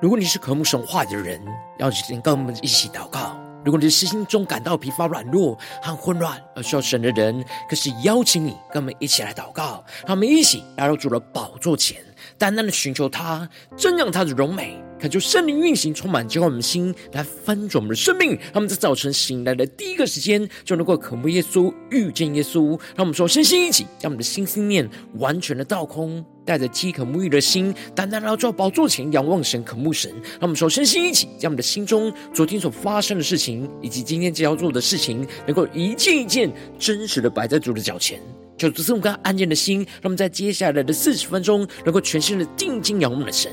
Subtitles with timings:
[0.00, 1.40] 如果你是渴慕神话的人，
[1.78, 9.84] 邀请跟我们一起祷告；如果你是心中感到疲乏、软弱和混乱而需要神的人，可是邀请你跟我们一起来祷告。
[10.06, 11.96] 让我们一起来到主的宝座前，
[12.38, 14.80] 单单的寻求他，正让他的荣美。
[14.98, 18.30] 恳求圣灵运行，充满浇灌我们的心，来翻转我们的生命。
[18.30, 22.70] 让我们在早晨醒来的第一个时间，就能够渴慕耶稣，遇见耶稣。
[22.96, 30.10] 让我们说，身心一起，将我们的心心念完全的倒空，带着饥渴沐浴的心，单单来到宝座前，仰望神，渴慕神。
[30.10, 38.20] 让我们说，身心一起，将我们的心中昨天所发生的事情，以及今天将要做的事情，能够一件一件真实的摆在主的脚前。
[38.56, 43.52] 就这种安静的心，让我们在接下来的四十分钟，能够全心的定睛仰望的神。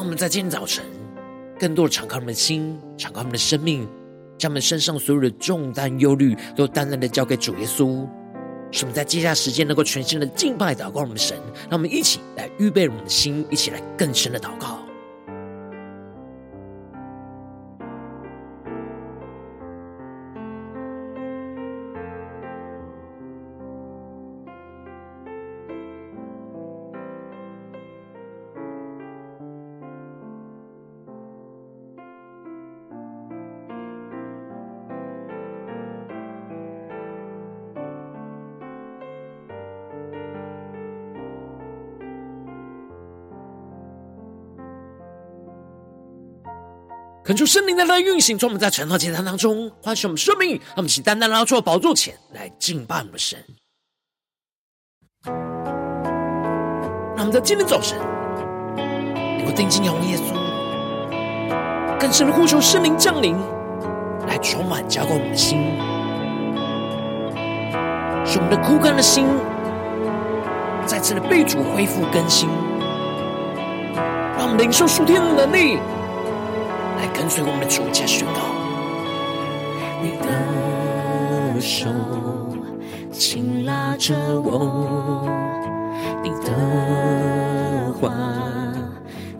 [0.00, 0.82] 让我们在今天早晨，
[1.58, 3.86] 更多的敞开我们的心，敞开我们的生命，
[4.38, 8.08] 将我们身上所有的重担、忧虑，都淡淡的交给主耶稣。
[8.70, 11.36] 使我们在接下来时间能够全新的敬拜、祷告我们的神。
[11.68, 14.79] 让我们一起来预备我们的心，一起来更深的祷告。
[47.30, 53.38] 恳求圣灵在那运行，从我们在晨祷祭坛当中唤醒我们生命，让我们起单单来到宝座前来敬拜我们的神。
[57.14, 57.96] 让我们在今天早晨
[59.14, 63.36] 能够定睛仰望耶稣，更深的呼求圣灵降临，
[64.26, 65.60] 来充满浇灌我们的心，
[68.26, 69.24] 使我们的枯干的心
[70.84, 72.48] 再次的被主恢复更新，
[74.36, 75.78] 让我们领受属天的能力。
[77.00, 78.40] 来跟随我们的主，加宣告。
[80.02, 81.88] 你的手
[83.10, 85.26] 轻拉着我，
[86.22, 88.12] 你的话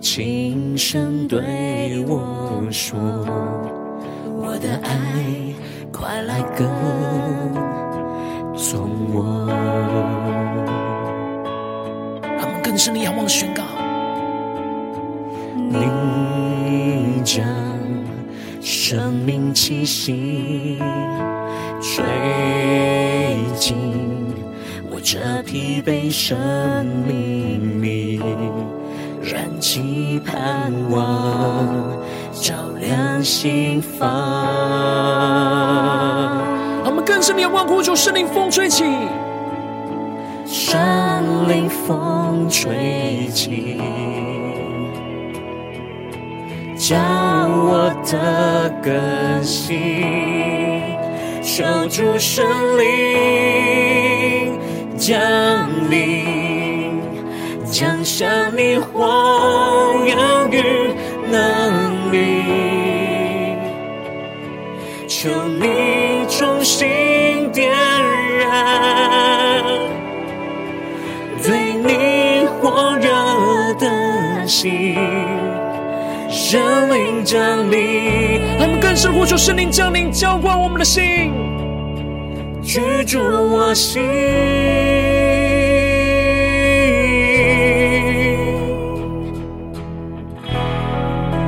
[0.00, 2.98] 轻声对我说，
[4.24, 5.52] 我的爱
[5.92, 6.66] 快来跟
[8.56, 9.46] 从我。
[12.38, 13.62] 让我们更深的仰望宣告。
[17.32, 17.46] 将
[18.60, 20.76] 生命气息
[21.80, 22.02] 吹
[23.56, 23.76] 进
[24.90, 26.36] 我这疲惫生
[27.06, 28.20] 命里，
[29.22, 31.68] 燃起盼望，
[32.32, 34.10] 照亮心房。
[36.84, 38.82] 我们更深的仰望，呼求圣灵风吹起，
[40.46, 43.78] 圣灵风吹起。
[46.80, 46.96] 将
[47.66, 50.02] 我的更新，
[51.42, 52.42] 求主圣
[52.78, 54.58] 灵
[54.96, 55.20] 降
[55.90, 56.98] 临，
[57.70, 60.08] 降下你话语
[60.56, 60.94] 与
[61.30, 62.16] 能力，
[65.06, 67.70] 求你重新点
[68.38, 69.62] 燃
[71.42, 73.12] 对你火热
[73.74, 74.96] 的心。
[76.50, 76.60] 圣
[76.92, 81.32] 灵降临，他们更深呼求圣灵降临，浇灌我们的心，
[82.60, 84.02] 居住我心。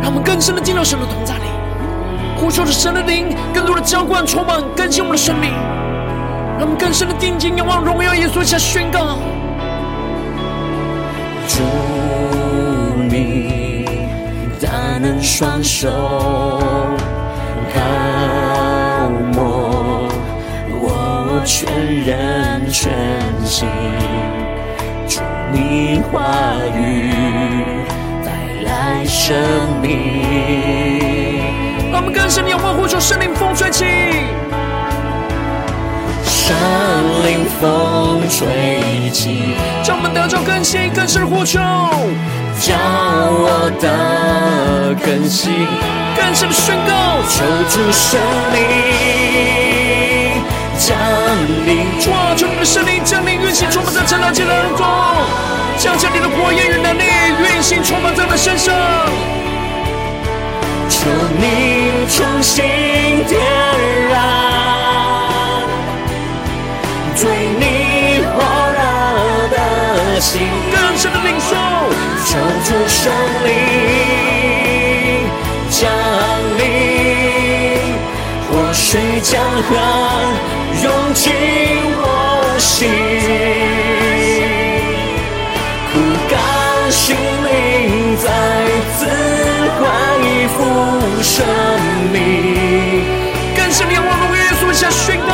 [0.01, 1.47] 让我们更深的进入神的同在里，
[2.37, 5.51] 呼求着神的灵，更多的浇灌、充满、更新我们的生命。
[6.61, 9.19] 让我们更深的定睛仰望荣耀耶稣，下宣告：
[15.23, 15.89] 双手
[17.73, 17.81] 高
[19.33, 20.09] 摩
[20.69, 21.73] 我全
[22.05, 22.91] 人全
[23.45, 23.69] 心，
[25.07, 25.21] 祝
[25.53, 26.21] 你话
[26.77, 27.13] 语
[28.25, 28.33] 带
[28.65, 29.37] 来生
[29.81, 31.41] 命。
[31.93, 33.85] 让我们更深的仰望呼求圣灵风吹起，
[36.25, 36.53] 圣
[37.25, 39.55] 灵风吹起，
[39.87, 41.61] 让我们得着更新更深的呼求。
[42.63, 45.51] 叫我的更新，
[46.15, 48.21] 更深宣告，求主圣
[48.55, 48.63] 灵
[50.79, 50.95] 降
[51.67, 51.83] 临，
[52.13, 52.33] 哇！
[52.37, 54.87] 求你的圣灵降临，运行充满在晨祷祭坛中，
[55.77, 57.03] 降下你的火焰与能力，
[57.43, 58.73] 运行充满在我们身上。
[60.89, 61.11] 求
[61.41, 62.63] 你重新
[63.27, 63.41] 点
[64.09, 64.15] 燃
[67.17, 67.27] 对
[67.59, 67.82] 你
[70.23, 70.41] 心，
[70.71, 71.57] 更深的领受，
[72.25, 73.13] 求主圣
[73.45, 73.51] 灵
[75.69, 75.91] 降
[76.59, 76.63] 临，
[78.49, 79.69] 活水江河
[80.81, 81.25] 涌进
[81.99, 82.05] 我
[82.61, 82.89] 心，
[85.91, 85.93] 枯
[86.31, 86.33] 干
[86.93, 87.51] 心灵
[88.17, 88.25] 再
[88.97, 89.01] 次。
[89.83, 89.85] 恢
[90.49, 90.57] 复
[91.23, 91.45] 生
[92.13, 92.17] 命，
[93.57, 95.33] 更深的仰望，荣耀耶稣下宣告，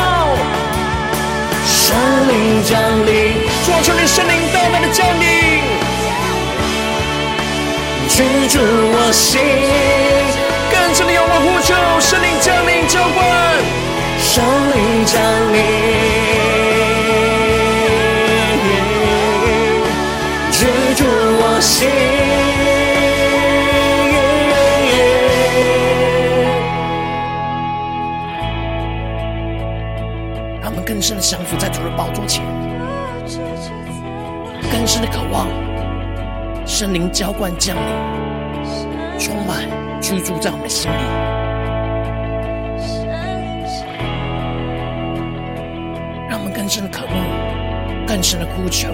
[1.67, 1.95] 圣
[2.27, 3.09] 灵降临，
[3.69, 5.61] 主啊，求你圣灵大大的降临，
[8.09, 9.39] 居住我心，
[10.71, 13.17] 更深的仰望呼求，圣灵降临浇灌，
[14.17, 14.43] 圣
[14.73, 15.21] 灵降
[15.53, 15.61] 临，
[20.51, 21.89] 居住我心。
[30.85, 32.43] 更深的降服在主的宝座前，
[35.01, 35.47] 的渴望
[36.65, 37.83] 圣灵浇灌降临，
[39.19, 39.65] 充满
[40.01, 40.95] 居住在我们的心里。
[46.29, 47.13] 让我们更深的渴慕，
[48.07, 48.89] 更深的呼求，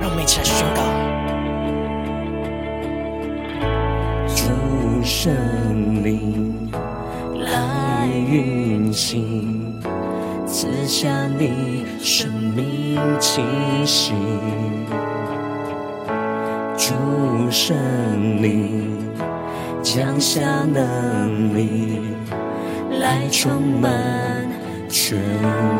[0.00, 0.82] 让我们一起来宣告：
[4.34, 5.34] 主圣
[6.02, 6.70] 灵
[7.40, 9.74] 来运行。
[10.46, 13.42] 赐下你生命气
[13.84, 14.14] 息，
[16.76, 16.92] 主
[17.50, 17.74] 圣
[18.42, 18.98] 灵
[19.82, 20.40] 降下
[20.70, 22.02] 能力
[23.00, 23.90] 来充满
[24.88, 25.18] 全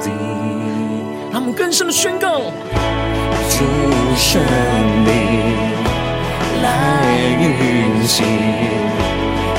[0.00, 0.10] 地。
[1.31, 2.40] 他们更深的宣告：
[3.50, 3.64] 主
[4.16, 4.40] 圣
[5.04, 5.12] 灵
[6.62, 6.66] 来
[7.40, 8.25] 运行，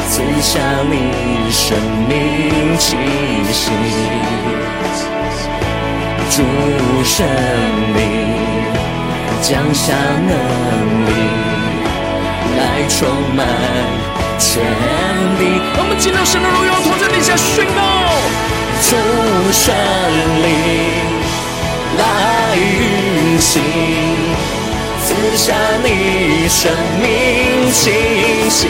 [0.09, 1.77] 赐下你生
[2.09, 2.97] 命气
[3.51, 3.69] 息。
[6.31, 6.43] 主
[7.03, 7.25] 圣
[7.95, 8.46] 灵
[9.41, 9.93] 降下
[10.27, 10.31] 能
[11.05, 11.09] 力
[12.57, 13.45] 来充满
[14.39, 14.65] 天
[15.37, 15.41] 地，
[15.77, 17.79] 我们进到神的荣耀同在底下宣告：
[18.81, 18.89] 主
[19.53, 19.63] 圣
[20.43, 20.45] 灵
[21.97, 22.01] 来
[22.57, 23.61] 运行，
[25.05, 25.07] 赐
[25.37, 25.53] 下
[25.83, 28.67] 你生命气息。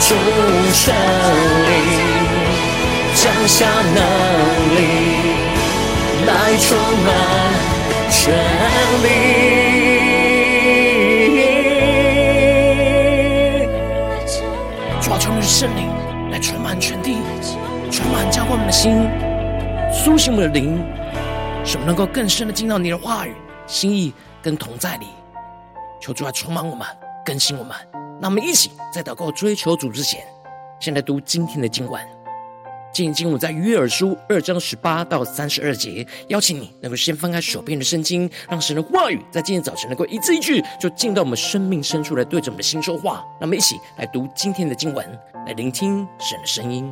[0.00, 0.14] 主
[0.72, 1.72] 圣灵。
[3.16, 3.64] 降下
[3.94, 3.98] 能
[4.74, 4.78] 力
[6.26, 6.76] 来充
[7.06, 7.08] 满
[8.14, 8.32] 全
[9.02, 9.08] 地，
[15.02, 15.88] 主啊，求你的圣灵
[16.30, 17.18] 来充满全地，
[17.90, 19.10] 充满浇灌我们的心，
[19.92, 20.78] 苏醒我们的灵，
[21.64, 23.34] 使我们能够更深的进到你的话语、
[23.66, 25.08] 心意跟同在里。
[26.00, 26.86] 求主来充满我们，
[27.26, 27.76] 更新我们。
[28.20, 30.24] 那我们一起在祷告追求主之前，
[30.78, 32.00] 先来读今天的经文。
[32.94, 43.24] 今天经文在约珥书二章十八到三十二节，邀请你能够先翻开手边的圣经，让神的话语在今天早晨能够一字一句，就进到我们生命深处来，对着我们的心说话。
[43.40, 45.04] 那么一起来读今天的经文，
[45.44, 46.88] 来聆听神的声音。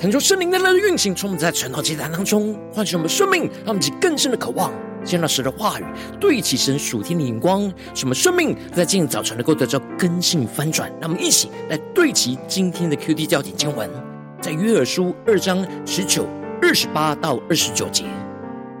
[0.00, 5.84] 恳求圣灵的运行，充满在晨祷祭坛当中，唤醒我们生命，让我们起更深的渴望，见到神的话语，
[6.20, 7.62] 对齐神属天的眼光，
[7.96, 10.88] 使我们生命在今天早晨能够得到更新翻转。
[11.00, 13.90] 让我们一起来对齐今天的 QD 教点经文，
[14.40, 16.24] 在约珥书二章十九、
[16.62, 18.04] 二十八到二十九节，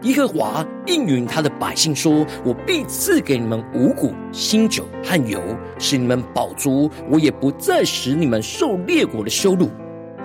[0.02, 5.42] 耶和华应允他的百姓说：“我必赐给你们五谷、新酒和油，
[5.80, 9.68] 使你们饱足；我也不再使你们受列国的羞辱。”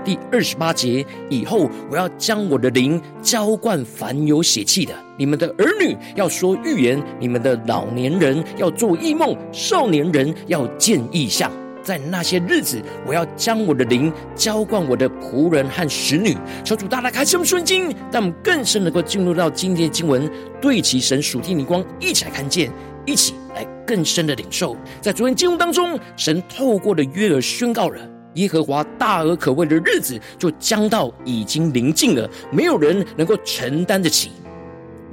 [0.04, 4.94] 第二十八节以后，我要将我的灵浇灌凡有血气的。
[5.18, 11.52] 你们的儿女要说预言，你们的老年人要做异梦，少年人要见异象。
[11.82, 16.34] 在那些日子，我要将我的灵浇灌我的仆人和使女。
[16.64, 20.30] 求主大大开启我们瞬经，让我们更深能够进入到今天的经文，
[20.62, 22.72] 对齐神属天的光，一起来看见，
[23.06, 24.78] 一起来更深的领受。
[25.02, 28.13] 在昨天经文当中，神透过了约珥宣告了。
[28.36, 34.32] 耶和华大而可畏的日子就将到，已经临近了，没有人能够承担得起。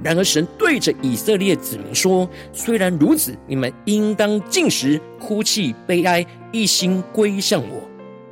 [0.02, 7.82] 然而，神对着以色列子民说：“虽然如此，你们应当禁食、哭泣、悲哀，一心归向我。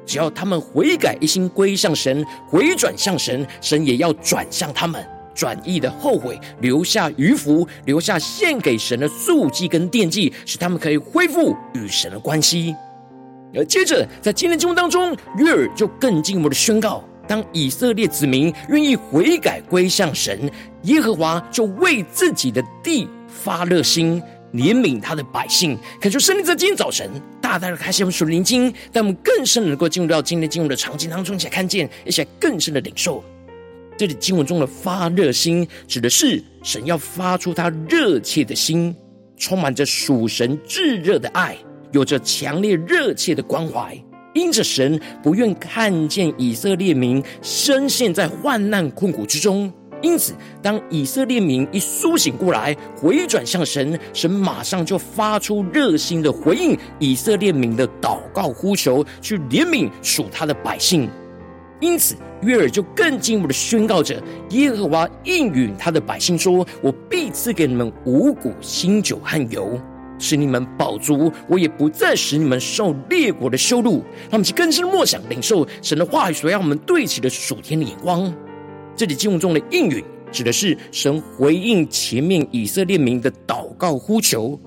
[0.06, 12.74] 只要他们悔改，一心归向神，回转向神，神也要转向他们，转意的后悔，留下余福，留下献给神的素祭跟奠祭，使他们可以恢复与神的关系。”
[13.54, 20.50] 而接着，在今天经文当中，约珥就更进一步的宣告：当以色列子民愿意悔改归向神，
[20.82, 25.78] 耶和华就为自己的地发热心，怜悯他的百姓。
[26.00, 33.24] 恳求圣灵在今天早晨大大的开启我们属灵经，让我们更深能够进入到今天经文的场景当中，一起来看见，一起来更深的领受。
[33.96, 38.94] 这里经文中的发热心，指的是神要发出他热切的心，
[39.36, 41.56] 充满着属神炙热的爱。
[41.92, 43.96] 有着强烈热切的关怀，
[44.34, 61.08] 因着神不愿看见以色列民深陷在患难困苦之中，因此当以色列民一苏醒过来，回转向神，神马上就发出热心的回应以色列民的祷告呼求，去怜悯属他的百姓。
[61.80, 69.80] 因此约珥就更进一步的宣告着：耶和华应允他的百姓说：“我必赐给你们五谷、新酒和油。”
[70.18, 74.02] 使你们饱足，我也不再使你们受列国的羞辱。
[74.30, 78.32] 他们去更深默想、领受神的话语，所要我们对齐的属天的眼光。
[78.96, 84.58] 这里经文中的应允，指的是神回应前面以色列民的祷告呼求。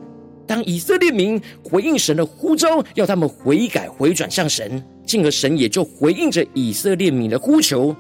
[0.48, 7.96] 当以色列民回应神的呼召，要他们悔改回转向神，进而神也就回应着以色列民的呼求，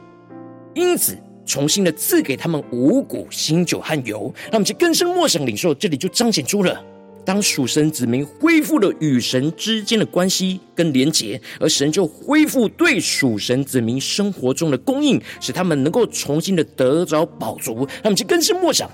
[0.74, 4.34] 因此重新的赐给他们五谷、新酒和油。
[4.46, 6.82] 让我们去更深默想、领受，这里就彰显出了。
[7.24, 17.88] 当属神子民恢复了与神之间的关系跟连结，而神就恢复对属神子民生活中的供应，使他们能够重新的得着饱足。
[18.02, 18.90] 他们就更深默想、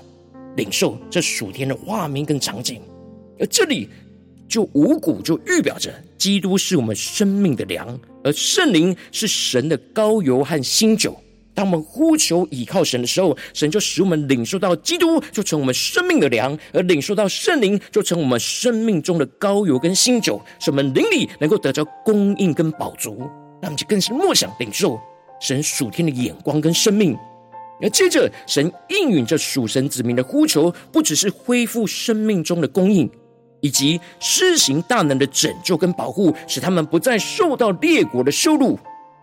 [0.56, 2.80] 领受这属天的画面跟场景。
[3.38, 3.88] 而这里
[4.48, 11.16] 就五谷就预表着基督是我们生命的粮，而圣灵是神的膏油和新酒。
[11.58, 23.28] 当我们呼求倚靠神的时候，神就使我们领受到基督，就成我们生命的粮；而领受到圣灵，就成我们生命中的膏油跟新酒，使我们灵里能够得着供应跟饱足。
[23.60, 25.00] 那我们就更是默想领受
[25.40, 27.18] 神属天的眼光跟生命。
[27.82, 33.10] 而接着，神应允着属神子民的呼求，不只是恢复生命中的供应，
[33.60, 38.78] 以及施行大能的拯救跟保护，使他们不再受到列国的羞辱。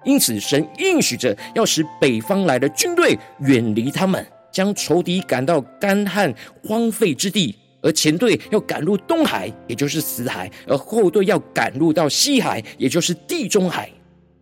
[0.05, 6.33] 因此，神应许着要使北方来的军队远离他们，将仇敌赶到干旱
[6.63, 13.89] 荒废之地；而前队要赶入东海，也就是死海；而后队要赶入到西海，也就是地中海。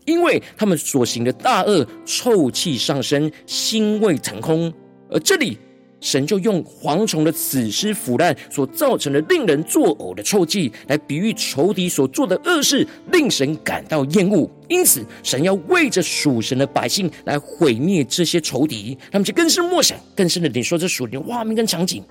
[0.06, 4.72] 因为他们所行的大恶，臭气上升，腥味腾空。
[5.10, 5.58] 而这里。
[6.04, 14.50] 神就用蝗虫的死尸腐烂所造成的令人作呕的臭气，来比喻仇敌所做的恶事，令神感到厌恶。
[14.68, 18.98] 因此，神要为着属神的百姓来毁灭这些仇敌。
[19.10, 22.04] 他们就更深默想，更深的领受这属灵画面跟场景，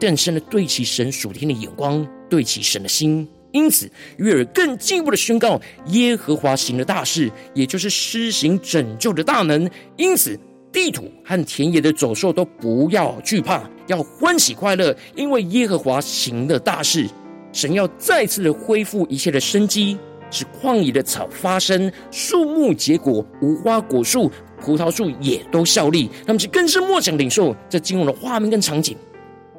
[0.00, 3.28] 更深的对齐神属天的眼光，对齐神的心。
[3.52, 9.68] 因此，约珥更进一步的宣告耶和华行的大事，也就是施行拯救的大能。
[9.98, 10.40] 因此。
[10.76, 17.08] 地土和田野的走兽都不要惧怕，要欢喜快乐，因为耶和华行了大事。
[17.50, 19.96] 神要再次的恢复一切的生机，
[20.30, 24.30] 使旷野的草发生，树木结果，无花果树、
[24.60, 26.10] 葡萄树也都效力。
[26.26, 28.94] 他们是更深默想领受这经文的画面跟场景。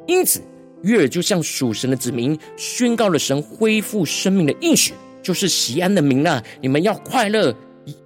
[0.05, 0.39] 因此，
[0.83, 4.93] 约珥就向属神的子民宣告了神恢复生命的应许，
[5.23, 7.51] 就是西安的民啊，你们要快乐。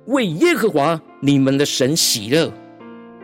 [0.06, 2.50] 为耶和华你们的神喜乐。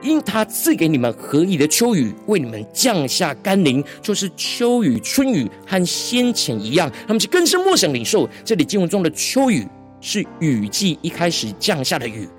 [0.02, 6.92] 因他赐给你们合宜的秋雨，为你们降下甘霖，就是秋雨、春雨和先前一样。
[7.08, 9.68] 他们是更深默想领受这里经文中的秋雨，
[10.00, 12.30] 是雨季一开始降下的雨，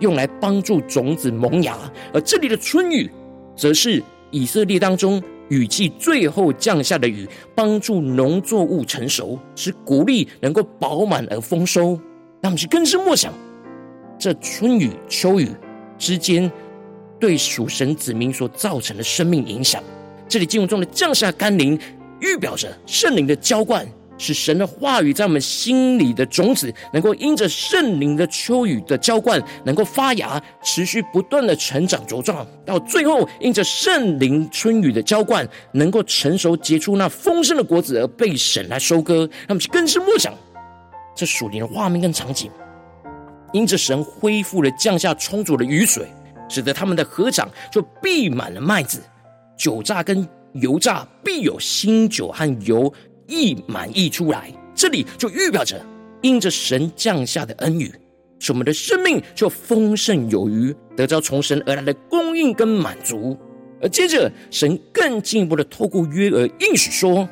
[0.00, 1.74] 用来帮助种子萌芽；
[2.12, 3.10] 而这里的春雨，
[3.56, 11.98] 则是以色列当中雨季最后降下的雨，帮助农作物成熟，使谷粒能够饱满而丰收。
[12.42, 13.32] 他们是更深默想
[14.18, 15.48] 这春雨、秋雨
[15.96, 16.50] 之间。
[17.18, 19.82] 对属神子民所造成的生命影响，
[20.28, 21.78] 这里经文中的降下甘霖，
[22.20, 23.86] 预表着圣灵的浇灌，
[24.18, 39.28] 使神的话语在我们心里的种子，能够因着圣灵的秋雨的浇灌，能够发芽，持续不断的成长茁壮，到最后因着圣灵春雨的浇灌，能够成熟结出那丰盛的果子，而被神来收割。
[39.40, 40.34] 让我们去更深默想
[41.14, 42.50] 这属灵的画面跟场景，
[43.52, 46.06] 因着神恢复了降下充足的雨水。
[46.48, 49.00] 使得他们的禾场就闭满了麦子，
[49.56, 52.92] 酒榨跟油榨必有新酒和油
[53.26, 54.52] 溢满溢出来。
[54.74, 55.84] 这里就预表着，
[56.22, 57.92] 因着神降下的恩雨，
[58.38, 63.36] 使我们的生命就丰盛有余，得到从神而来的供应跟满足。
[63.80, 67.28] 而接着，神更进一步的透过约珥应许说。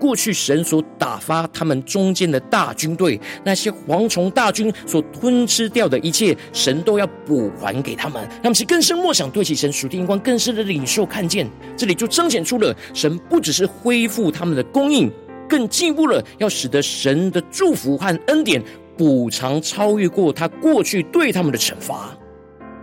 [0.00, 8.22] 过去神所打发他们中间的大军队，那些蝗虫大军所吞吃掉的一切，神都要补还给他们。
[8.42, 15.10] 让我们更深默想，对齐神属天眼光更深的领受看见，这里就彰显出了神不只是恢复他们的供应，
[15.48, 18.62] 更进一步了要使得神的祝福和恩典
[18.96, 22.16] 补偿超越过他过去对他们的惩罚。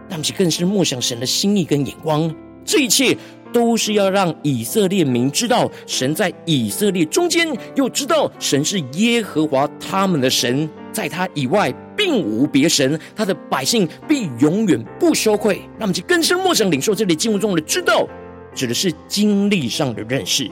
[0.09, 2.33] 让我们更深默想神的心意跟眼光，
[2.65, 3.17] 这一切。
[3.53, 15.57] 都是要让以色列民知道，神在以色列中间，又知道神是耶和华他们的神，在他以外并无别神，他的百姓必永远不羞愧。
[15.77, 18.07] 让我们去更深默想领受这里经文中的知道，
[18.53, 20.49] 指的是经历上的认识。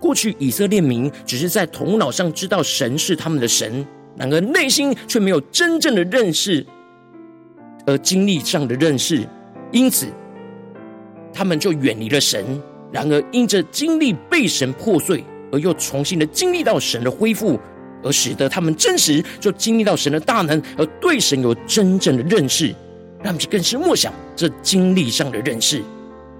[0.00, 6.66] 过去以色列民只是在头脑上知道神是他们的神，然而内心却没有真正的认识，
[7.86, 9.26] 而经历上的认识，
[9.70, 10.06] 因此。
[11.32, 12.44] 他们就远离了神，
[12.92, 17.58] 然而因着经历被神破碎，而又重新的经历到神的恢复，
[18.02, 22.74] 而使得他们真实就经历到神的大能，而对神有真正的认识，
[23.22, 25.82] 让我们更是默想这经历上的认识。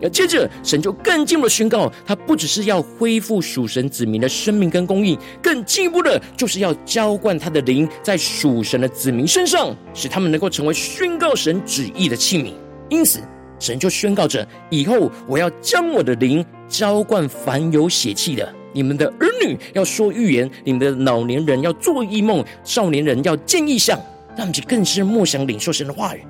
[0.03, 12.53] 而接着，神就更进一步的宣告，他不只是要恢复属神子民的生命跟供应，更进一步的，就是要浇灌他的灵在属神的子民身上，使他们能够成为宣告神旨意的器皿。
[12.89, 13.21] 因此。
[13.63, 23.97] 神就宣告着：以后我要将我的灵浇灌凡有血气的，你们的儿女要说预言，你们的老年人要做异梦，少年人要见异象。
[24.35, 26.25] 让我们更是默想领受神的话语。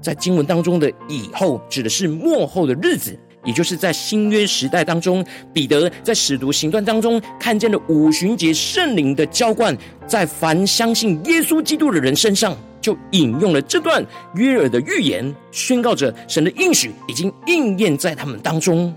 [0.00, 12.56] 在经文当中的“以后”指的是末后的日子，也就是在新约时代当中，彼得在使徒行传当中看见了五旬节圣灵的浇灌，在凡相信耶稣基督的人身上。
[12.82, 18.94] 就引用了这段约珥的预言，宣告着神的应许已经应验在他们当中。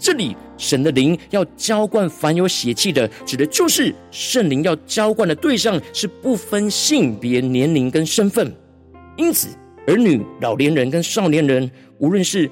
[0.00, 8.54] 这里神的灵要浇灌凡有血气的，指的就是圣灵要浇灌的对象是不分性别、年龄跟身份。
[9.16, 9.48] 因此，
[9.88, 12.48] 儿女、老年人跟少年人，无论是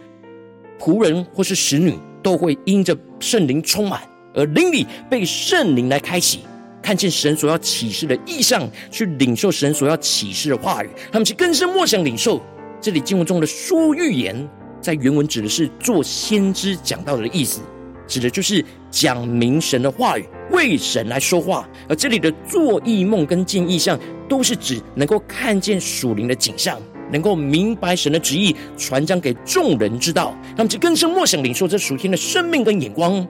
[0.81, 4.03] 仆人或是使女，都会因着圣灵充满，
[4.35, 6.41] 而灵里被圣灵来开启。
[6.87, 12.41] 看见神所要启示的意象，去领受神所要启示的话语，他们去更深默想领受。
[12.81, 14.49] 这里经文中的说预言，
[14.81, 17.61] 在原文指的是做先知讲道的意思，
[18.07, 21.69] 指的就是讲明神的话语，为神来说话。
[21.89, 30.33] 而这里的做异梦跟见异象，都是指能够看见属灵的景象，能够明白神的旨意，传讲给众人知道。
[30.51, 33.27] 他们就更深默想领受这属天的生命跟眼光。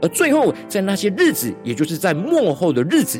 [0.00, 3.18] 而最后，在那些日子，也就是在末后的日子，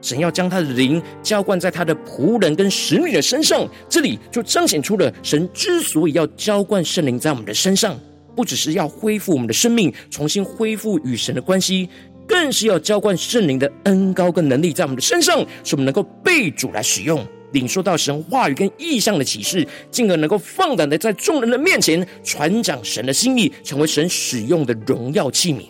[0.00, 3.66] 神要将他的灵浇灌在他的仆人跟使女的身上。
[3.88, 7.98] 这里就彰显出了神之所以要浇灌圣灵在我们的身上，
[8.36, 11.88] 不只是要恢复我们的生命，重新恢复与神的关系，
[12.26, 25.62] 更是要浇灌圣灵的恩高跟能力在我们的身上，使我们能够被主来使用，领受到神话语跟意象的启示，进而能够放胆的在众人的面前传讲神的心意，成为神使用的荣耀器皿。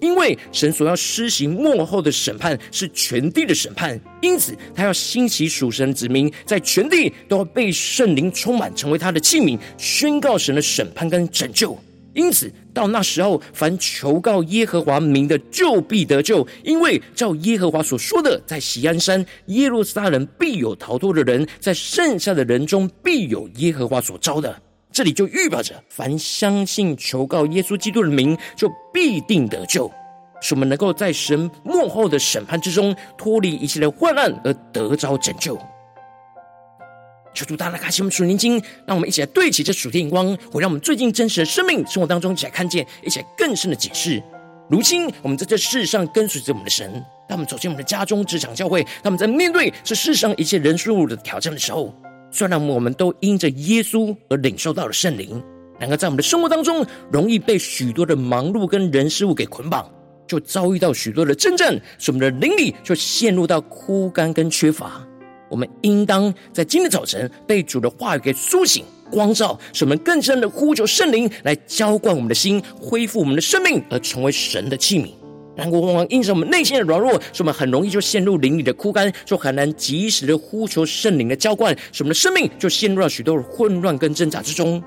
[0.00, 11.78] 因为神所要施行末后的审判是全地的审判，因此他要兴起属神子民，在全地都要被圣灵充满，成为他的器皿，宣告神的审判跟拯救。
[12.14, 16.44] 因此到那时候，凡求告耶和华名的，就必得救。
[16.64, 24.60] 因为照耶和华所说的，在锡安山耶路撒冷必有逃脱的人，在剩下的人中必有耶和华所招的。
[24.98, 29.88] 这里就预表着，凡相信求告耶稣基督的名，就必定得救，
[30.40, 35.56] 使我们能够在神幕后的审判之中脱离一切的患难而得着拯救。
[37.32, 44.20] 求主大大开启我们属灵经，让我们一起来对齐这属天眼光，会让我们最近真实的生命生活当中一起来看见，一起来更深的解释。
[44.68, 46.92] 如今我们在这世上跟随着我们的神，
[47.28, 51.94] 当我们走进我们的家中、职场、教会，当我们在面对这世上一切人数的挑战的时候，
[52.30, 55.42] 虽然我们都因着耶稣而领受到了圣灵，
[55.78, 59.90] 然而在我们的生活当中，容易被许多的忙碌跟人事物给捆绑，
[60.26, 65.02] 就遭遇到许多的征战，使我们的灵里就陷入到枯干跟缺乏。
[65.48, 75.08] 我们应当在今天早晨被主的话语给苏醒、光照，使我们更深的呼求圣灵来浇灌我们的心，恢复我们的生命，而成为神的器皿。
[75.58, 84.80] 然而，往往因着我们内心的软弱，使我们很容易就陷入灵里的枯干，就很难及时的呼求圣灵的浇灌，使我们的生命就陷入了许多的混乱跟挣扎之中。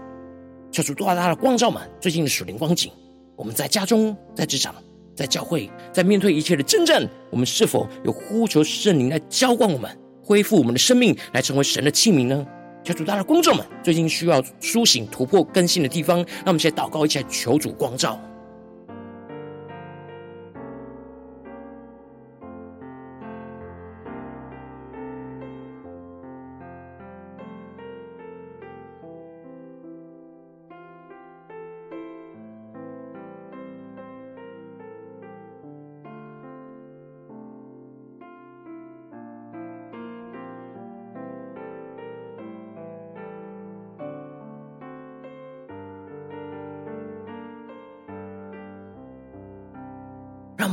[0.71, 2.89] 求主多大的光照们，最近的属灵光景，
[3.35, 4.73] 我们在家中、在职场、
[5.13, 9.91] 在教会，在面对一切的征战，我们是否有呼求圣灵来浇灌我们？
[10.23, 12.47] 恢复我们的生命，来成为神的器皿呢？
[12.85, 18.17] 求主，大的光众们，最近需要苏醒、突破、更新的地方，让我们一起祷告，一起来求主光照。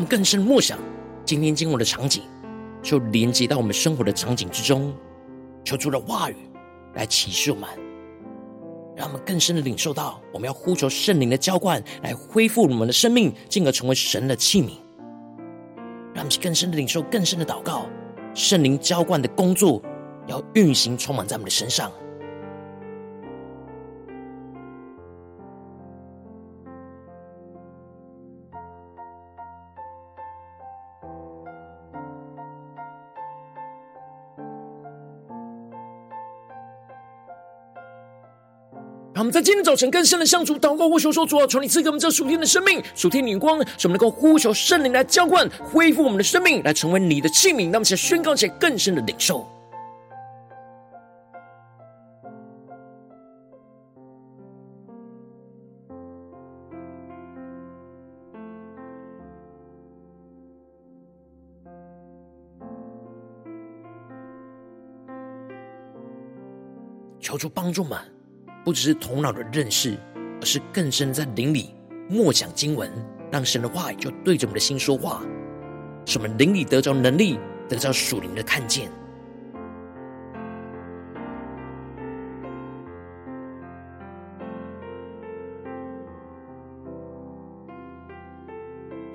[0.09, 0.79] 更深默想
[1.27, 2.23] 今天经文的场景，
[2.83, 4.95] 就连接到我们生活的场景之中，
[5.63, 6.37] 求主的话语
[6.95, 7.69] 来启示我们，
[8.97, 14.71] 让我们更深的领受到，我们要呼求圣灵的浇灌，来恢复我们的生命，进而成为神的器皿。
[16.15, 17.85] 让我们更深的领受，更深的祷告，
[18.33, 19.83] 圣灵浇灌的工作
[20.27, 21.93] 要运行充满在我们的身上。
[39.19, 47.69] 让我们在今天早晨更深的向主祷告，呼求说：主啊，求你赐给我们这属天的生命、属天的眼光，使我们能够呼求圣灵来浇灌、恢复我们的生命，来成为你的器皿。
[47.69, 49.45] 那么先宣告起更深的领受。
[67.19, 67.99] 求主帮助们。
[68.65, 69.97] 不只是头脑的认识，
[70.41, 71.75] 而是更深在灵里
[72.09, 72.91] 默讲经文，
[73.31, 75.23] 让神的话语就对着我们的心说话，
[76.05, 78.91] 使我们灵里得着能力，得着属灵的看见。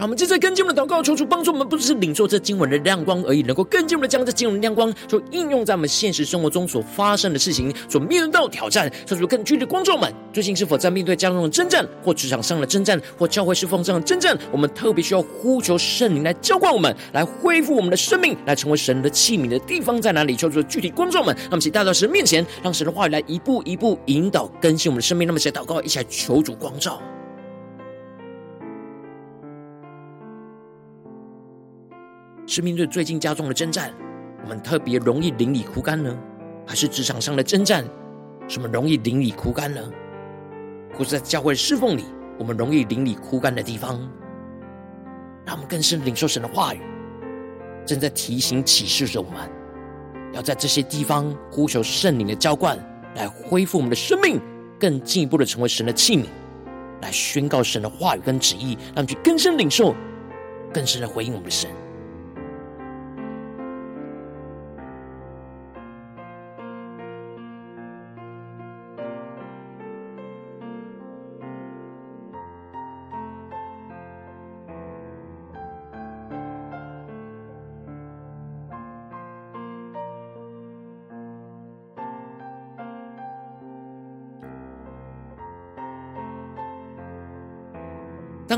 [0.03, 8.91] 我们正在跟进我们的祷告，求主帮助我们，不只是领受这经文的亮光而已，能够更进一步的将这经文的亮光，就应用在我们现实生活中所发生的事情，所面对到的挑战。
[9.05, 14.37] 求主更具体的光照们，最近是否在面对家中的征战，或职场上的征战，或教会侍奉上的征战？
[14.51, 20.35] 我们特别需要呼求圣灵来浇灌我们，来恢复我们的生命，来成为神的器皿的地方在哪里？
[20.35, 25.25] 求主具体观众们，那么请带到神面前，让神的话语来一步一步引导更新我们的生命。
[25.25, 27.01] 那么，先祷告，一起来求主光照。
[32.55, 33.91] 是面对最近家中的征战，
[34.43, 36.15] 我们特别容易淋漓枯干呢？
[36.67, 37.83] 还是职场上的征战，
[38.47, 39.81] 什么容易淋漓枯干呢？
[40.93, 42.05] 或是在教会侍奉里，
[42.37, 43.97] 我们容易淋漓枯干的地方，
[45.43, 46.81] 让我们更深领受神的话语，
[47.87, 49.49] 正在提醒启示着我们，
[50.33, 52.77] 要在这些地方呼求圣灵的浇灌，
[53.15, 54.39] 来恢复我们的生命，
[54.79, 56.25] 更进一步的成为神的器皿，
[57.01, 59.95] 来宣告神的话语跟旨意，让我们去更深领受，
[60.71, 61.67] 更深的回应我们的神。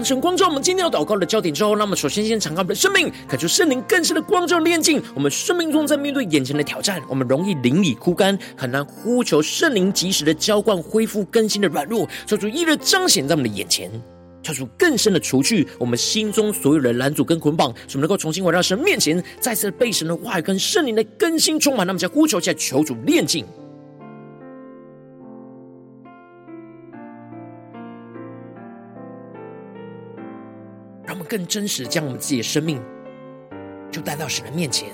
[0.06, 13.90] 神光照我们今天要祷告的焦点之后，那么首先先敞开我们的生命，恳求圣灵更深的光照炼净我们生命中，在面对眼前的挑战，我们容易灵里枯干，很难呼求圣灵及时的浇灌、恢复、更新的软弱，求主一日彰显在我们的眼前，
[14.44, 21.88] 求主更深的除去我们心中所有的拦阻跟捆绑，使我们能够重新回到神面前，再次被神的话语跟圣灵的更新充满。
[21.88, 23.44] 那么，在呼求下，求主炼净。
[31.36, 32.82] 更真实将我们自己的生命，
[33.92, 34.88] 就带到神的面前，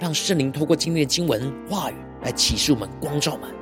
[0.00, 3.61] 让圣灵透过今天的经文话语来启示我们、光照我们。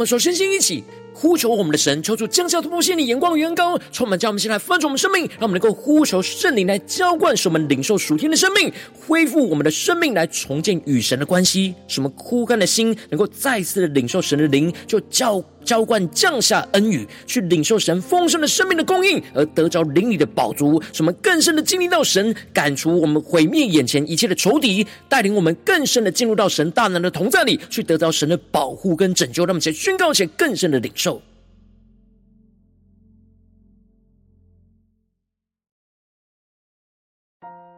[0.00, 0.82] 我们首先先一起
[1.12, 15.44] 呼求我们的神，抽出降下突破性的眼光与恩膏，充满将我们先来翻转我们生命，让我们能够呼求圣灵来浇灌，使我们领受属天的生命，恢复我们的生命，来重建与神的关系，使我们枯干的心能够再次的领受神的灵，就叫。
[15.70, 29.44] 浇灌降下恩雨，去领受神丰盛的生命的供应，而得着灵里的宝足，使我们更深的经历到神赶除我们毁灭眼前一切的仇敌，带领我们更深的进入到神大能的同在里，去得到神的保护跟拯救。
[29.44, 31.22] 让我们先宣告，且更深的领受，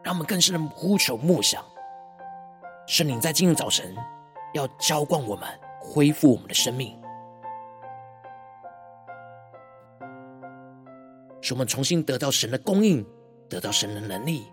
[0.03, 1.63] 让我们更深的呼求默想，
[2.87, 3.93] 圣灵在今日早晨
[4.55, 5.47] 要浇灌我们，
[5.79, 7.02] 恢复我们的生命。
[11.43, 13.05] 使我们重新得到神的供应，
[13.49, 14.45] 得到神的能力，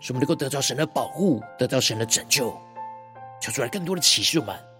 [0.00, 2.52] 使我们能够得到神的保护，得到神的拯救，
[3.40, 4.71] 求出来更多的启示我们。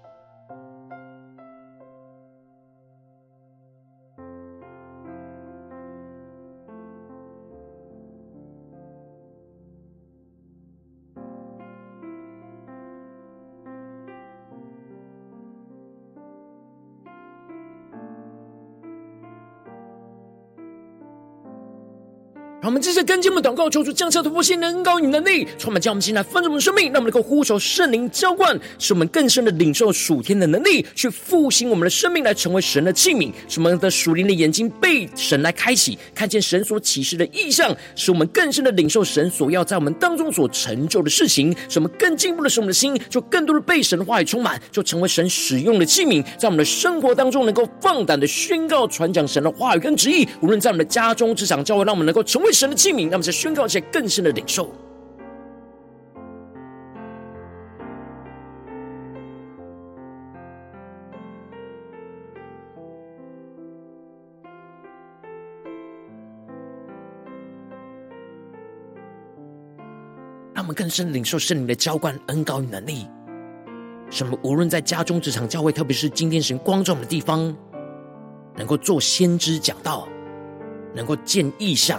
[22.62, 33.33] 让我们继续跟进我们祷告，求主降下突破性的恩膏与能力，充满将我们现在丰盛的生命，让我们能够呼求圣灵浇灌，使我们更深的领受属天的能力，去复兴我们的生命，来成为神的器皿。
[33.48, 41.53] 使我们的属灵的眼睛被神来开启，看见神所启示的意象，使我们更深的领受神所要在我们当中所成就的事情。
[41.68, 50.25] 使我们更进步的使我们的心，就更多的被神的话语充满，就成为神使用的器皿，在我们的生活当中能够放胆的宣告传讲神的话语跟旨意。
[50.40, 52.52] 无论在我们的家中、职场、教会，让我们能够成为。
[52.53, 54.71] 神的器皿，让我们宣告一些更深的领受，
[70.55, 73.09] 让我们更深领受圣灵的浇灌、恩膏与能力。
[74.11, 74.38] 什么？
[74.43, 77.57] 无论在家中、职场、教会，特别是今天神光照的地方，
[78.57, 80.07] 能够做先知讲道，
[80.95, 81.99] 能够见异象。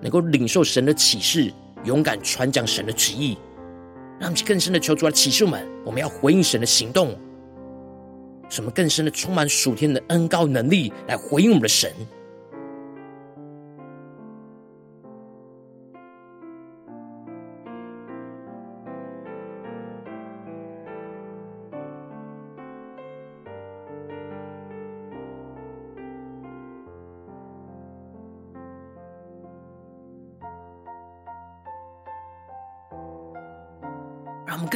[0.00, 1.52] 能够领受神的启示，
[1.84, 3.36] 勇敢传讲神的旨意，
[4.18, 7.16] 让我们更深的求主来启示我们，我们要回应神的行动，
[8.48, 11.90] 什么更深的充满属天的恩高能力，来回应我们的神。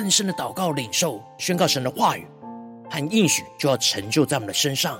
[0.08, 2.26] 更深的祷告、领受、宣告神的话语
[2.88, 4.98] 和应许，就要成就在我们的身上。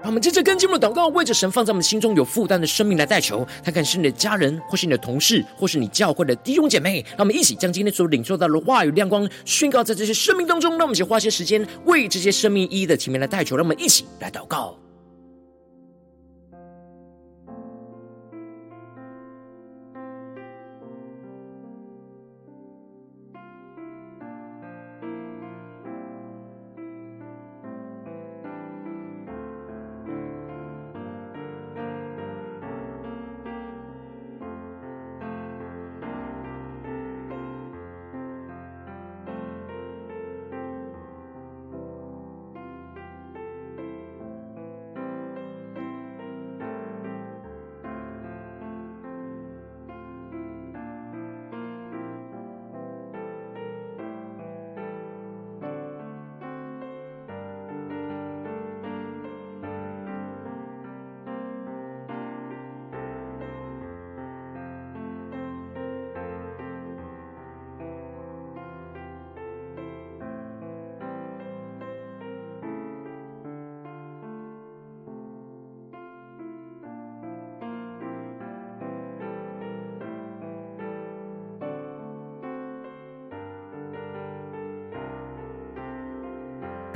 [0.00, 3.44] 让我们接着跟进我们的祷告，为着神放在我们心中有负担的生命来代求。
[3.64, 7.04] 他可能是你的家人，或是你的同事，或是你教会的弟兄姐妹。
[7.16, 10.70] 让我们一起将今天所领受到的话语亮光宣告在这些生命当中。
[10.78, 13.56] 让我们一起花些时间为这些生命一一的前面来代求。
[13.56, 14.78] 让我们一起来祷告。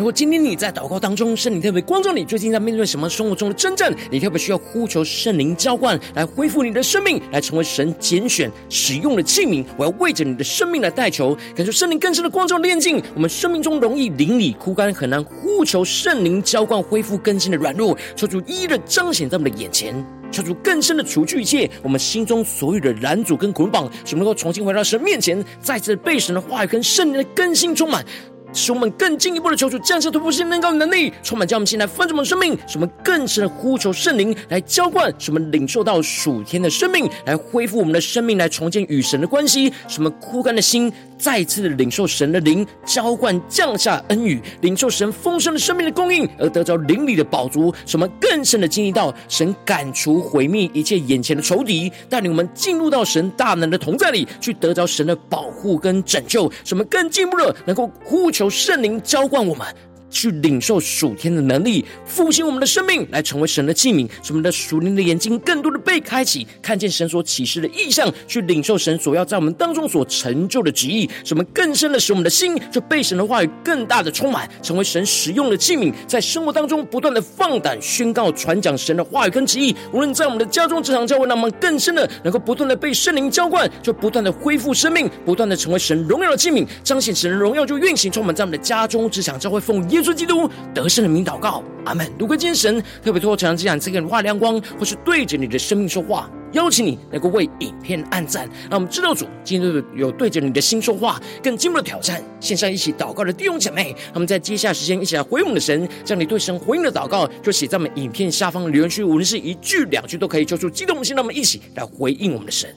[0.06, 9.64] 果今天你在祷告当中，圣灵特别光照你，最近在面对什么生活中的征战，你特别需要呼求圣灵浇灌，来恢复你的生命，来成为神拣选使用的器皿。
[9.76, 13.02] 我要为着你的生命来代求，感受圣灵更深的光照炼净。
[13.16, 19.92] 我们生命中容易淋漓枯干，很难呼求圣灵浇灌，恢复更新的软弱，求主一一的彰显在我们的眼前，
[20.30, 28.06] 求主更深的除去一切我们心中所有的拦阻跟捆绑，使能够重新回到神面前，再次被神的话语跟圣灵的更新充满。
[28.52, 40.92] 使我们更进一步的求主降下突破性能高的能力，充满将我们现在丰盛的生命，使我们更深的呼求圣灵来浇灌，使我们领受到属天的生命，来恢复我们的生命，来重建与神的关系，使我们枯干的心。
[41.18, 58.48] 再次领受神的灵浇灌降下恩雨，领受神丰盛的生命的供应，而得着灵里的宝足，什么更深的经历到神赶除毁灭一切眼前的仇敌，带领我们进入到神大能的同在里，去得着神的保护跟拯救，什么更进一步的能够呼求。
[58.48, 59.66] 圣灵浇灌我们。
[60.10, 64.08] 去领受属天的能力，复兴我们的生命，来成为神的器皿。
[64.22, 71.08] 使我们的属灵的眼睛更多的被开启，看见神所启示的异象，去领受神所要在我们当中所成就的旨意。
[71.24, 79.74] 使我们更深的使我们的心就被神的话语更大的充满，成为神使用的器皿，在生活当中不断的放胆宣告、传讲神的话语跟旨意。
[79.92, 92.06] 无论在我们的家中、职场、教会，让我们更深的能够不断的被圣灵浇灌，就不断的恢复生命，不断的成为神荣耀的器皿，彰显神的荣耀就运行充满在我们的家中、职场、教会，奉耶稣基督得胜的名祷告，阿门。
[92.18, 102.22] 如果今天神特别透过这样这个话亮光，或是对着你的生命说话，邀请你能够为影片按赞，让我们知道主今天有对着你的心说话，更进一步的挑战。
[102.40, 112.68] 线上一起祷告的弟兄姐妹，那么在接下来时间一起来回应我们的神，将你对神回应的祷告就写在我们影片下方的留言区，无论是一句两句都可以，求出激动的心，让我们一起来回应我们的神。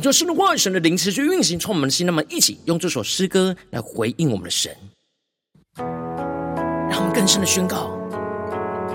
[0.00, 2.06] 恳求神的话语、神的灵持续运行，充满我们的心。
[2.06, 4.74] 那么，一起用这首诗歌来回应我们的神，
[5.76, 7.90] 让我们更深的宣告：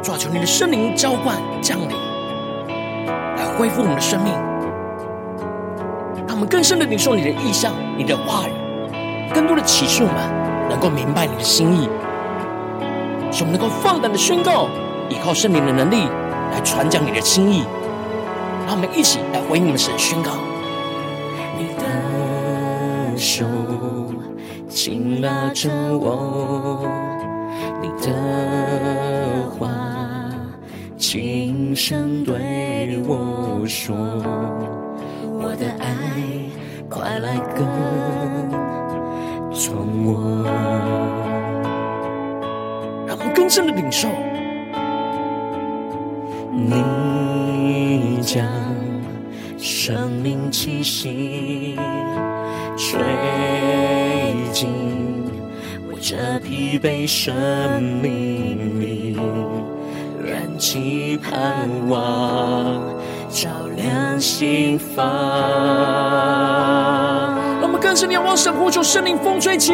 [0.02, 1.96] 主啊，求你的圣灵浇灌降临，
[3.38, 4.34] 来恢复我们的生命。
[6.28, 8.52] 让我们更深的领受你的意象、你的话语，
[9.32, 10.18] 更多的启示我们，
[10.72, 11.88] 能够明白你的心意，
[13.32, 14.68] 使我们能够放胆的宣告，
[15.12, 16.08] 依靠圣灵的能力
[16.52, 17.64] 来传讲你的心意。
[18.66, 20.32] 让我们一起来回应我们神，宣告。
[23.36, 23.44] 手
[24.70, 26.88] 紧拉着我，
[27.82, 29.68] 你的话
[30.96, 33.94] 轻声对我说，
[35.34, 35.86] 我的爱
[36.90, 37.68] 快来跟
[39.52, 40.46] 从我，
[43.06, 44.08] 让我们更深的领受，
[46.54, 48.48] 你将
[49.58, 51.78] 生命气息。
[52.88, 53.00] 吹
[54.54, 54.70] 进
[55.90, 57.34] 我这疲惫生
[57.82, 59.18] 命里，
[60.24, 62.80] 燃起盼望，
[63.30, 65.04] 照亮心房。
[67.60, 69.74] 我们更深仰望神，呼求圣灵风吹起，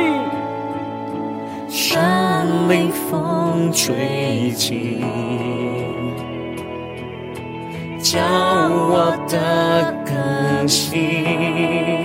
[1.67, 1.99] 圣
[2.69, 5.03] 灵风吹起，
[8.01, 12.00] 叫我的更新。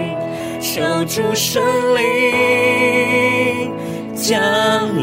[0.77, 1.63] 求主圣
[1.97, 3.73] 灵
[4.15, 4.39] 降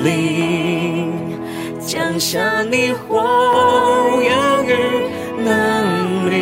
[0.03, 1.11] 临，
[1.79, 4.31] 降下你火焰
[4.67, 4.71] 与
[5.43, 6.35] 能力，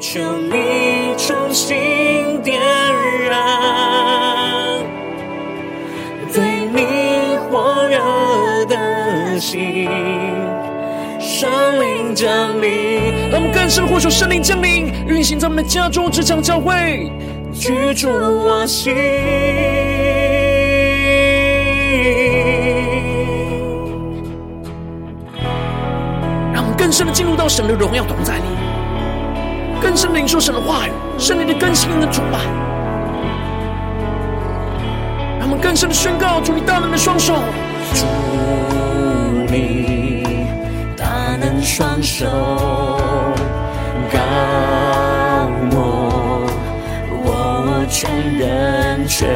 [0.00, 2.58] 求你重新点
[3.28, 3.36] 燃
[6.32, 9.86] 对你火热的心，
[11.38, 11.48] 圣
[11.80, 13.30] 灵降临。
[13.30, 17.12] 让我们更深呼求圣灵降临，运行在我们的家中、职场、教会，
[17.52, 18.92] 居住我心。
[26.52, 28.42] 让我们更深的进入到神的荣耀同在里，
[29.80, 32.40] 更深的领受神的话语，圣灵的更新跟充满。
[35.38, 37.34] 让我们更深的宣告：主你大能的双手，
[37.94, 38.04] 主
[39.52, 39.77] 你
[41.68, 42.24] 双手。
[44.10, 44.18] 高
[45.70, 46.46] 摩，
[47.22, 48.08] 我全
[49.06, 49.28] 全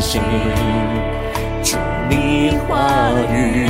[0.00, 0.20] 新。
[1.62, 1.76] 主
[2.10, 3.68] 你话语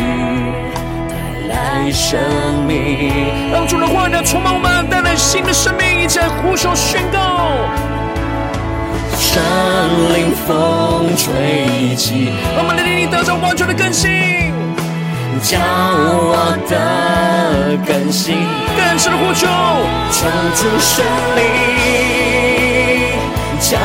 [1.10, 2.18] 带来生
[2.66, 3.12] 命，
[3.52, 7.18] 让主的话语充满我们，带来新的生命，一起来呼求宣告。
[9.12, 9.42] 山
[10.14, 14.35] 林风吹起，我们的灵里得到完全的更新。
[15.42, 18.36] 叫我的更新，
[18.76, 19.46] 更深的呼求，
[20.10, 21.04] 求主神
[21.36, 21.40] 灵
[23.60, 23.78] 降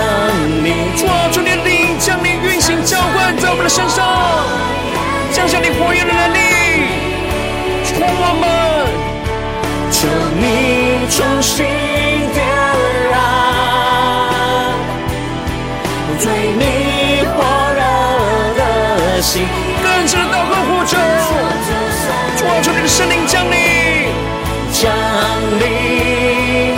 [0.64, 1.02] 临，求
[1.41, 4.04] 你的灵降临运行浇灌在我们的身上，
[5.34, 6.39] 降下你火焰的能力，
[7.86, 8.43] 充满我们，
[9.91, 10.08] 求
[10.39, 11.66] 你重新
[12.34, 12.39] 点
[13.12, 13.14] 燃
[16.18, 16.26] 对
[16.58, 17.38] 你火
[17.76, 17.80] 热
[18.58, 19.45] 的心，
[19.84, 20.97] 更深的祷告呼求。
[22.88, 23.57] 神灵降临，
[24.73, 24.91] 降
[25.59, 26.75] 临，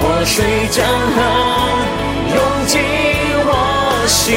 [0.00, 1.16] 活水江河
[2.34, 2.80] 涌进
[3.44, 4.34] 我心，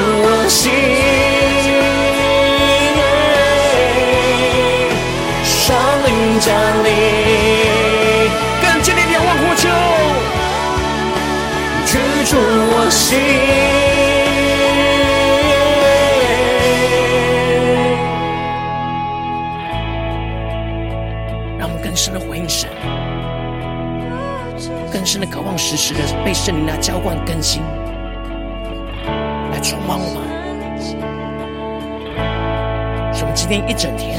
[0.00, 0.70] 我心，
[5.44, 5.74] 圣
[6.04, 6.46] 灵降
[6.84, 6.88] 临，
[8.62, 9.68] 更坚定仰望呼求，
[11.86, 11.90] 居
[12.30, 13.18] 住我心。
[21.58, 22.70] 让我们更深的回应神，
[24.92, 27.62] 更深的渴望时时的被圣灵来浇灌更新。
[29.68, 30.16] 充满我们，
[33.12, 34.18] 使我们今天一整天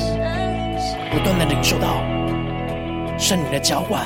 [1.09, 2.03] 不断的领受到
[3.17, 4.05] 圣灵的浇灌，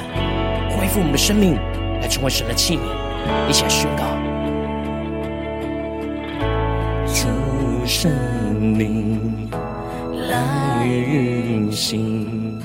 [0.69, 1.59] 恢复我们的生命，
[2.01, 2.79] 来成为神的器皿，
[3.49, 4.05] 一起来宣告：
[7.07, 7.27] 主
[7.85, 8.09] 圣
[8.79, 9.49] 灵
[10.29, 12.57] 来运行，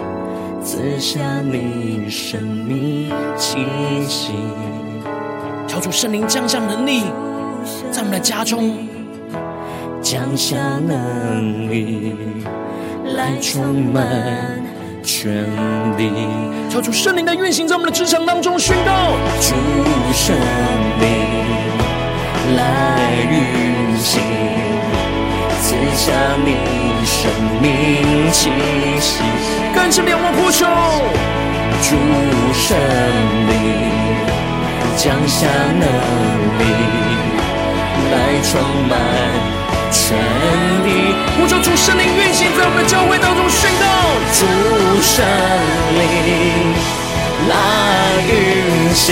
[0.63, 3.59] 赐下你生命气
[4.07, 4.35] 息，
[5.67, 7.03] 求主圣灵降下能力。
[7.91, 8.89] 在我们的家中
[10.01, 10.57] 降下
[10.87, 12.15] 能力
[13.17, 14.07] 来充满
[15.03, 15.45] 全
[15.97, 16.11] 力，
[16.71, 19.55] 求主圣灵的运行在我们的职场当中宣告，主
[20.13, 20.37] 圣
[21.01, 21.09] 灵
[22.57, 24.21] 来运行，
[25.61, 26.13] 赐下
[26.45, 26.57] 你
[27.05, 27.31] 生
[27.61, 28.51] 命气
[29.01, 29.23] 息，
[29.75, 30.67] 更是仰望呼求，
[31.83, 31.97] 主
[32.53, 32.77] 圣
[33.49, 33.55] 灵
[34.97, 35.47] 降下
[35.79, 35.87] 能
[36.59, 37.08] 力。
[38.11, 38.93] 来充满
[39.91, 40.17] 全
[40.85, 40.87] 地，
[41.37, 43.85] 呼求主圣灵运行在我们的教会当中，宣告
[44.37, 44.41] 主
[45.03, 45.25] 圣
[45.99, 46.03] 灵
[47.49, 47.53] 来
[48.29, 48.33] 运
[48.95, 49.07] 行，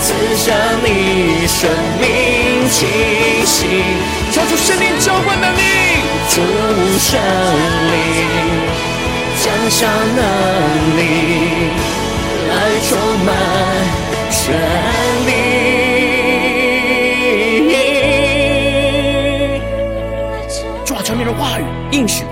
[0.00, 1.70] 赐下你生
[2.00, 2.02] 命
[2.70, 2.76] 气
[3.44, 3.58] 息，
[4.32, 5.60] 求主圣灵浇灌能力，
[6.30, 6.36] 主
[6.98, 7.18] 圣
[7.90, 7.94] 灵
[9.42, 10.20] 降下能
[10.96, 11.00] 力，
[12.48, 12.52] 来
[12.88, 12.92] 充
[13.24, 13.28] 满
[14.30, 14.42] 全
[15.26, 15.53] 地。
[21.38, 22.24] 话语应许，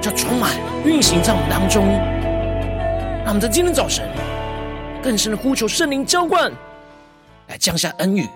[0.00, 0.52] 就充满
[0.84, 1.84] 运行在我们当中。
[3.24, 4.08] 让我们在今天早晨
[5.02, 6.52] 更深的呼求圣灵浇灌，
[7.48, 8.28] 来降下恩雨，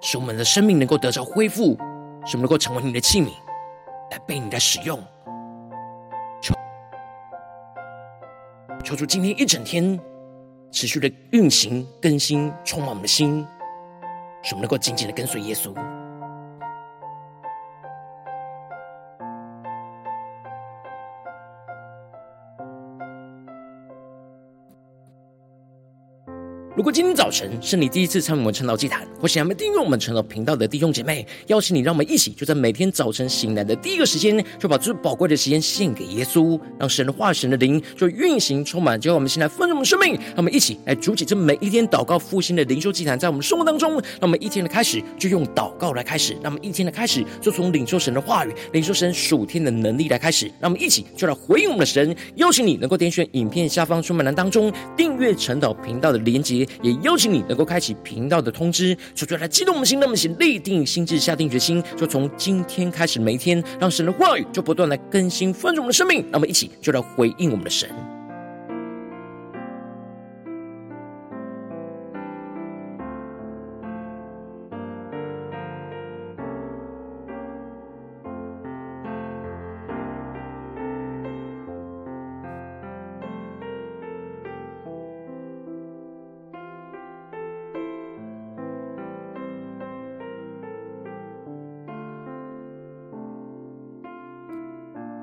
[0.00, 1.76] 使我们的生命能够得着恢复，
[2.24, 3.28] 使我们能够成为你的器皿，
[4.10, 4.98] 来被你的使用。
[6.42, 6.54] 求
[8.82, 9.98] 求主今天一整天
[10.70, 13.46] 持续的运行更新，充满我们的心，
[14.42, 15.72] 使我们能够紧紧的跟随耶稣。
[26.76, 52.12] 如果今天早晨是你第一次参与我们晨祷祭坛，或是还没订阅我们晨祷频道的弟兄姐妹，邀请你，让我们一起就在每天早晨醒来的第一个时间，就把最宝贵的时间献给耶稣，让神的话、神的灵就运行充满，就让我们现在丰盛我们生命，让我们一起来筑起这每一天祷告复兴的灵修祭坛，在我们生活当中，让我们一天的开始就用祷告来开始，让我们一天的开始就从领受神的话语、领受神属天的能力来开始，让我们一起就来回应我们的神。
[52.34, 56.63] 邀请你能够点选影片下方说明栏当中订阅晨祷频道的连接。
[56.82, 66.24] 也邀请你能够开启频道的通知，说出来激动我们心，那么请立定心志，下定决心，就从今天开始，每一天让神的话语就不断来更新丰盛我们的生命。
[66.30, 67.88] 那么一起就来回应我们的神。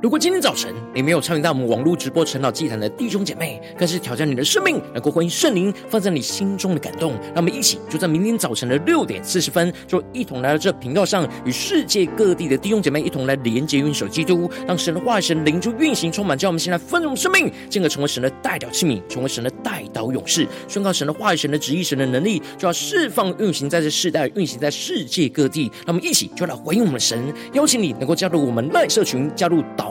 [0.01, 7.11] 如果今天早晨你没有参与到我们网络直播晨祷祭坛的弟兄姐妹，更是挑战你的生命，能够回应圣灵放在你心中的感动。
[7.25, 25.71] 让我们一起就在明天早晨的六点四十分，就一同来到这频道上，与世界各地的弟兄姐妹一同来连接、运手基督，让神的话语、神灵就运行、充满，叫我们现在丰盛生命，进而成为神的代表器皿，成为神的代祷勇士，宣告神的话语、神的旨意、神的能力，就要释放、运行在这世代，运行在世界各地。
[25.85, 29.90] 让我们一起就来回应我们的神，邀请你能够加入我们赖社群，加入祷。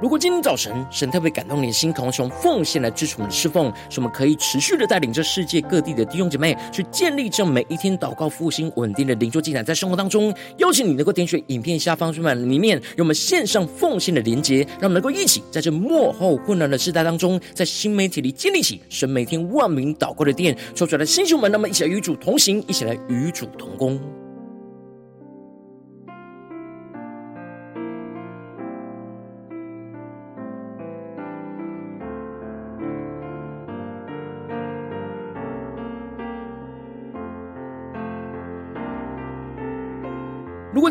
[0.00, 24.00] 如果今天早晨神特别感动你的心，同时从奉献来支持我们的侍奉，使我们可以持续的带领着世界各地的弟兄姐妹去建立这每一天祷告复兴稳定的灵修祭坛，在生活当中，邀请你能够点选影片下方说明里面有我们线上奉献的连结，让我们能够一起在这幕后混乱的时代当中，在新媒体里建立起神每天万名祷告的殿，说出来的弟兄们，那么一起来与主同行，一起来与主同工。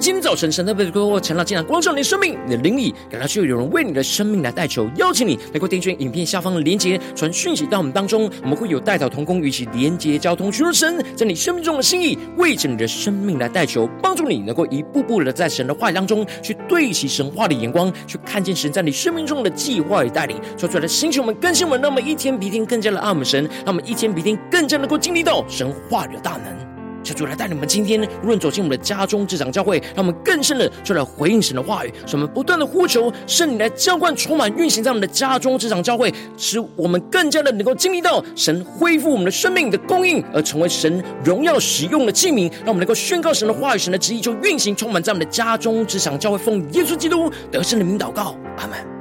[0.08, 26.76] 今天早晨神特别的透过晨祷祭坛光照你的生命，你的灵里感到需要有人为你的生命来代求，邀请你能够点选影片下方的连结，传讯息到我们当中，我们会有代祷同工与其连结交通，寻求神在你生命中的心意，为着你的生命来代求，帮助你能够一步步的在神的话语当中去对齐神话的眼光，去看见神在你生命中的计划与带领，说出来的心情我们更新我们，让我们一天比一天更加的爱我们神，让我们一天比一天更加能够经历到神话的大能。
[27.08, 48.97] 求主来带领我们今天，无论走进我们的家中、职场、教会，让我们更深的就来回应神的话语，使我们不断的呼求圣灵来浇灌、充满、运行在我们的家中、职场、教会，使我们更加的能够经历到神恢复我们的生命的供应，而成为神荣耀使用的器皿，让我们能够宣告神的话语、神的旨意就运行、充满在我们的家中、职场、教会，奉耶稣基督得胜的名祷告，阿门。